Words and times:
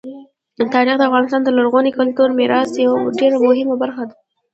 تاریخ 0.73 0.95
د 0.97 1.01
افغانستان 1.09 1.41
د 1.43 1.49
لرغوني 1.57 1.91
کلتوري 1.99 2.33
میراث 2.39 2.71
یوه 2.85 2.97
ډېره 3.19 3.37
مهمه 3.47 3.75
برخه 3.83 4.03
ده. 4.09 4.15